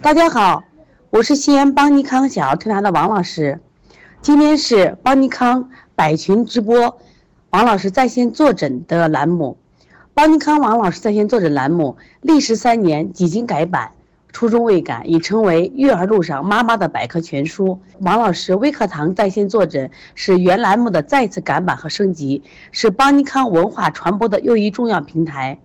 [0.00, 0.62] 大家好，
[1.10, 3.58] 我是西安邦尼康小儿推拿的王老师。
[4.22, 7.00] 今天是邦尼康百群直播，
[7.50, 9.58] 王老师在线坐诊的栏目。
[10.14, 13.90] 邦尼康王老师在线坐诊栏目历时三年，几经改版，
[14.32, 17.80] 初衷未改，已成为育儿路上妈妈的百科全书。
[17.98, 25.58] 王老师微课堂在线坐诊是原栏目的再次改版和升级，是邦尼康文化传播的又一重要平台。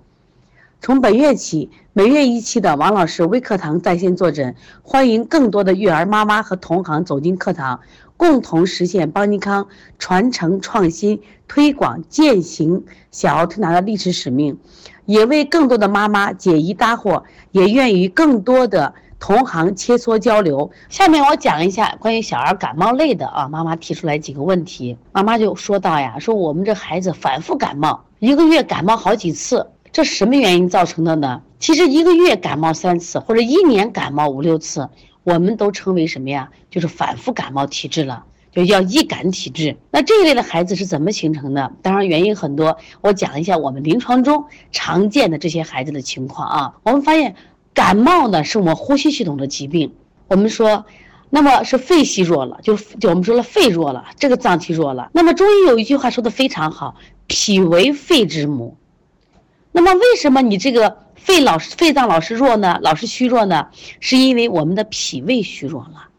[0.84, 7.80] 从本月起，每月一期的王老师微课堂在线坐诊，欢迎更多的育儿妈妈和同行走进课堂，
[8.18, 9.66] 共同实现邦尼康
[9.98, 14.60] 传承创新、推广践行小儿推拿的历史使命，
[15.06, 20.70] 也为更多的妈妈解疑答惑，也愿与更多的同行切磋交流。
[20.90, 29.66] 下面我讲一下关于小儿感冒类的啊，妈妈提出来几个问题，妈妈就说到呀，说我们这孩子反复感冒，一个月感冒好几次。
[29.94, 31.44] 这什么原因造成的呢？
[31.60, 34.90] 其实一个月感冒三次，或者一年感冒五六次，
[35.24, 36.50] 我们都称为什么呀？
[36.72, 39.78] 就是反复感冒体质了，就叫易感体质。
[39.92, 41.72] 那这一类的孩子是怎么形成的？
[41.84, 46.74] 当然原因很多，我讲一下我们临床中常见的这些孩子的情况啊。
[46.82, 47.36] 我们发现
[47.76, 49.94] 感冒呢是我们呼吸系统的疾病，
[50.28, 50.86] 我们说，
[51.30, 55.12] 那么是肺系弱了，就就我们说了肺弱了，这个脏器弱了。
[55.14, 56.96] 那么中医有一句话说的非常好，
[57.28, 58.76] 脾为肺之母。
[59.74, 62.80] 那么为什么你这个肺老是肺脏老是弱呢？
[62.82, 63.68] 老是虚弱呢？
[64.00, 66.10] 是因为我们的脾胃虚弱了，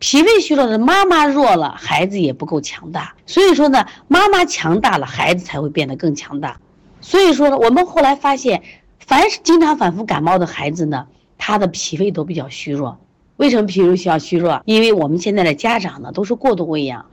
[0.00, 3.14] 脾胃虚弱的妈妈弱了，孩子也不够强大。
[3.24, 6.58] 所以说呢，妈妈强大了，孩子才会变得更强大。
[7.00, 8.62] 所以说呢，我们后来发现，
[8.98, 11.06] 凡是经常反复感冒的孩子呢，
[11.38, 12.98] 他的脾胃都比较虚弱。
[13.36, 14.60] 为什么脾胃需要虚弱？
[14.64, 17.06] 因为我们现在的家长呢，都是过度喂养。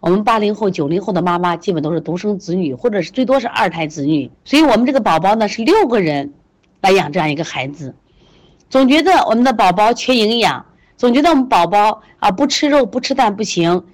[0.00, 6.32] 我们八零后、九零后的妈妈基本都是独生子女，或者是最多是二胎子女，所以我们这个宝宝呢是六个人
[6.80, 7.94] 来养这样一个孩子，
[8.70, 10.64] 总觉得我们的宝宝缺营养，
[10.96, 13.84] 总觉得我们宝宝啊不吃肉不吃蛋不行，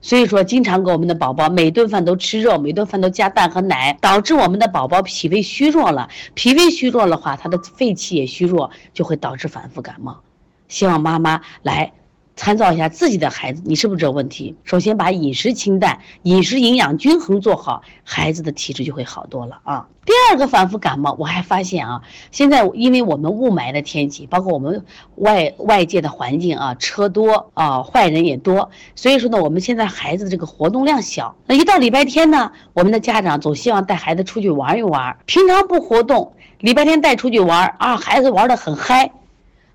[0.00, 6.08] 所以说经常给我们的宝宝每顿饭都吃肉，每顿饭都加蛋和奶，导致我们的宝宝脾胃虚弱了。
[6.34, 10.20] 脾胃虚弱的话，他的肺气也虚弱，就会导致反复感冒。
[10.66, 11.92] 希望妈妈来。
[12.34, 14.56] 参照一下自己的孩子，你是不是这问题？
[14.64, 19.86] 首先把饮食清淡、饮食营养均衡做好，孩子的体质就会好多了啊。
[20.04, 24.84] 第二个反复感冒，我还发现啊，现在因为我们雾霾的天气，包括我们
[25.16, 31.36] 外外界的环境啊，车多啊，坏人也多，所以说呢，我们现在孩子的这个活动量小。
[31.46, 39.12] 那一到礼拜天呢，我们的家长总希望带孩子出去玩一玩，平常不活动，礼拜天带出去玩啊，孩子玩的很嗨，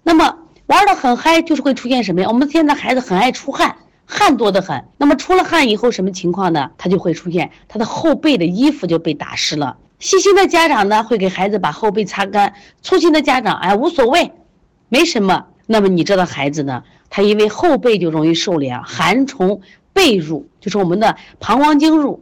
[0.04, 0.40] 那么。
[0.68, 2.28] 玩的很嗨，就是会出现什么呀？
[2.28, 4.84] 我们现在孩子很爱出汗，汗多的很。
[4.98, 6.72] 那么出了汗以后，什么情况呢？
[6.78, 9.78] 他就会出现他的后背的衣服就被打湿了。
[10.00, 12.50] 细心的家长呢，会给孩子把后背擦干；
[12.82, 14.34] 粗心的家长，哎，无所谓，
[14.90, 15.46] 没什么。
[15.66, 16.84] 那么你知道孩子呢？
[17.10, 19.62] 他因为后背就容易受凉，寒从
[19.94, 22.22] 背入，就是我们的膀胱经入，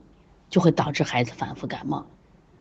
[0.52, 2.06] 就会导致孩子反复感冒。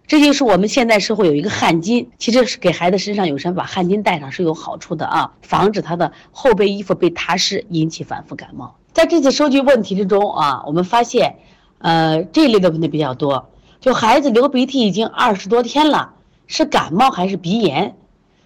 [0.07, 8.77] 这就是我们现代社会有一个汗巾，其实是给孩子身上有什么把汗巾带上是有好处的啊，防止他的后背衣服被踏湿引起反复感冒。
[8.93, 11.37] 在这次收集问题之中啊，我们发现，
[11.79, 13.49] 呃，这一类的问题比较多，
[13.81, 16.13] 就孩子流鼻涕已经二十多天了，
[16.47, 17.97] 是感冒还是鼻炎？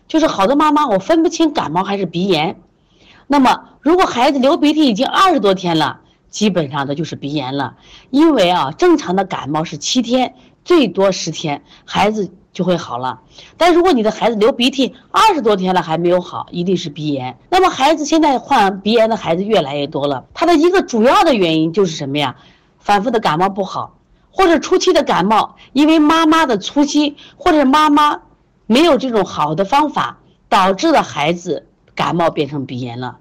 [0.06, 2.56] 就是好多妈妈我分不清感冒还是鼻炎。
[3.26, 7.74] 那么如果孩子流鼻涕已经二十多天了，基本上的就是鼻炎了，
[8.10, 10.34] 因为啊，正常的感冒是七天。
[10.68, 13.20] 最多十天，孩子就会好了。
[13.56, 17.38] 但如果你的孩子流鼻涕二十多天了还没有好，一定是鼻炎。
[17.48, 22.36] 那么孩子现在患鼻炎的孩子越来越多了，他的一个主要的原因就是什么呀？
[22.80, 23.96] 反复的感冒不好，
[24.30, 28.20] 或者初期的感冒，因为妈妈的粗心，或者妈妈
[28.66, 30.18] 没有这种好的方法，
[30.50, 33.16] 导致了孩子感冒变成鼻炎了。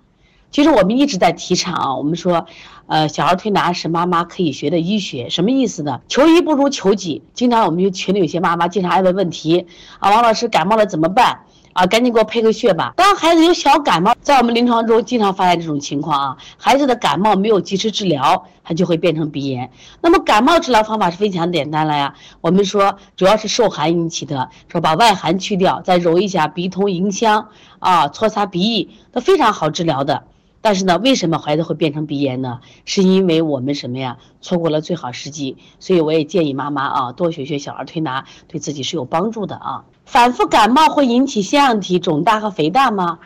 [0.52, 2.46] 其实我们一直在提倡啊，我们说。
[2.90, 6.00] 呃，小儿推拿是妈妈可以学的医学，什么意思呢？
[6.08, 7.22] 求医不如求己。
[7.34, 9.68] 经常我们就群里有些妈妈经常爱问问题
[10.00, 11.42] 啊，王老师感冒了怎么办？
[11.74, 12.94] 啊，赶紧给我配个穴吧。
[12.96, 19.70] 当孩子有小感冒，在我们临床中经常发现这种情况啊，孩子的感冒没有及时治疗，他就会变成鼻炎。
[20.02, 27.50] 那么感冒治疗方法是非常简单了呀，我们说主要是受寒引起的，说把外寒去掉，再揉一下鼻通迎香
[27.80, 30.24] 啊，搓擦鼻翼，都非常好治疗的。
[30.68, 32.60] 但是呢，为什么孩子会变成鼻炎呢？
[32.84, 34.18] 是因为我们什么呀？
[34.42, 35.56] 错过了最好时机。
[35.80, 39.86] 所以我也建议妈妈啊，多学学小儿推拿，对自己是有帮助的啊。
[40.04, 43.20] 反复感冒会引起腺样体肿大和肥大吗？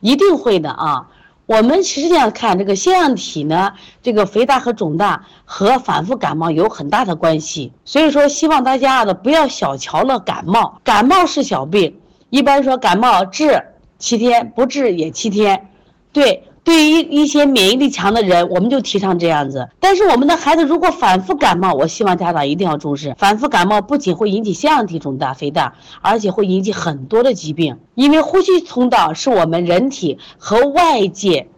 [0.00, 1.08] 一定会的啊。
[1.44, 7.70] 我们实际上看这个腺样体呢，这个肥大和肿大和反复感冒有很大的关系。
[7.84, 11.94] 所以说，希望大家呢不要小瞧了感冒，感冒是小病。
[12.30, 13.62] 一般说感冒治。
[13.98, 15.68] 七天，不治也七天。
[16.12, 19.68] 对，对于一些免疫力强的人，我们就提倡这样子。
[19.80, 23.14] 但是我们的孩子如果反复感冒，我希望家长一定要重视。
[23.18, 27.78] 反复感冒不仅会引起腺样体肿大、肥大，而且会引起很多的疾病。
[27.94, 31.48] 因为呼吸通道是我们人体和外界。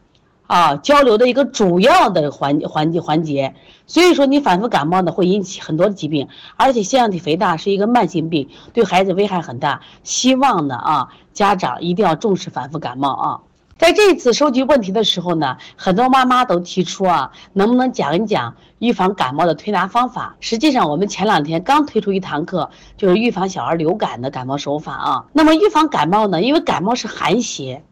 [0.49, 3.55] 啊，交流的一个主要的环环节环节，
[3.87, 6.29] 所以说你反复感冒呢，会引起很多的疾病，
[6.59, 9.81] 而且腺样体肥大是一个慢性病，对孩子危害很大。
[10.03, 13.41] 希望呢啊，家长一定要重视反复感冒啊。
[13.79, 20.37] 在这次收集问题的时候呢，很多妈妈都提出啊，能不能讲一讲预防感冒的推拿方法？
[20.39, 25.25] 实际上，我们前两天刚推出一堂课，就是预防小儿流感的感冒手法啊。
[25.33, 27.83] 那么预防感冒呢，因为感冒是寒邪。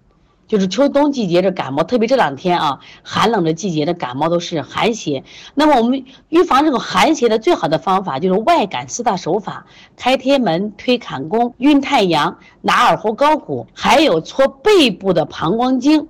[0.51, 5.23] 就是秋冬季节的感冒，特别这两天啊，寒冷的季节的感冒都是寒邪。
[5.55, 9.65] 那么我们预防这种寒邪的最好的方法就是外感四大手法：
[9.97, 16.09] 开天门、推坎宫、运太阳、拿耳后高骨，还有搓背部的膀胱经。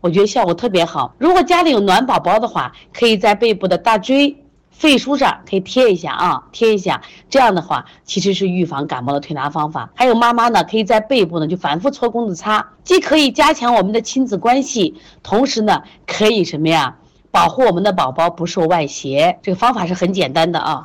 [0.00, 1.14] 我觉得效果特别好。
[1.18, 4.36] 如果家里有暖宝宝的话，可以在背部的大椎。
[4.76, 7.00] 肺腧上可以贴一下啊，贴一下，
[7.30, 9.88] 这样的话其实是预防感冒的推拿方法。
[9.94, 16.96] 还有妈妈呢，可以在背部呢就反复搓工子擦，既可以加强我们的亲子关系，同时呢可以什么呀，
[17.30, 19.38] 保护我们的宝宝不受外邪。
[19.42, 20.82] 这个方法是很简单的啊。